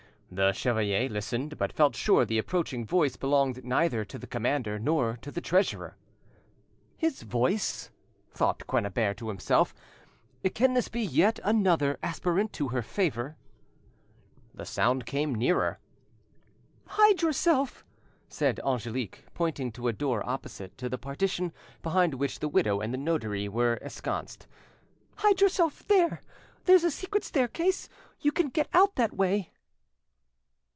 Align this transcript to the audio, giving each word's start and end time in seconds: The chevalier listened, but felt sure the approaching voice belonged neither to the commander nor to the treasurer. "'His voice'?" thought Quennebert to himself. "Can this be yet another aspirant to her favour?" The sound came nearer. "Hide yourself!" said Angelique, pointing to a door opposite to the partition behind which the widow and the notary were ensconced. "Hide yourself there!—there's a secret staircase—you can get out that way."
The 0.33 0.53
chevalier 0.53 1.09
listened, 1.09 1.57
but 1.57 1.73
felt 1.73 1.93
sure 1.93 2.23
the 2.23 2.37
approaching 2.37 2.85
voice 2.85 3.17
belonged 3.17 3.65
neither 3.65 4.05
to 4.05 4.17
the 4.17 4.25
commander 4.25 4.79
nor 4.79 5.17
to 5.23 5.29
the 5.29 5.41
treasurer. 5.41 5.97
"'His 6.95 7.21
voice'?" 7.23 7.91
thought 8.33 8.65
Quennebert 8.65 9.17
to 9.17 9.27
himself. 9.27 9.75
"Can 10.53 10.73
this 10.73 10.87
be 10.87 11.01
yet 11.01 11.41
another 11.43 11.99
aspirant 12.01 12.53
to 12.53 12.69
her 12.69 12.81
favour?" 12.81 13.35
The 14.53 14.63
sound 14.65 15.05
came 15.05 15.35
nearer. 15.35 15.79
"Hide 16.87 17.21
yourself!" 17.21 17.83
said 18.29 18.61
Angelique, 18.61 19.25
pointing 19.33 19.69
to 19.73 19.89
a 19.89 19.91
door 19.91 20.23
opposite 20.25 20.77
to 20.77 20.87
the 20.87 20.97
partition 20.97 21.51
behind 21.83 22.13
which 22.13 22.39
the 22.39 22.47
widow 22.47 22.79
and 22.79 22.93
the 22.93 22.97
notary 22.97 23.49
were 23.49 23.73
ensconced. 23.73 24.47
"Hide 25.17 25.41
yourself 25.41 25.85
there!—there's 25.89 26.85
a 26.85 26.89
secret 26.91 27.25
staircase—you 27.25 28.31
can 28.31 28.47
get 28.47 28.69
out 28.73 28.95
that 28.95 29.11
way." 29.13 29.51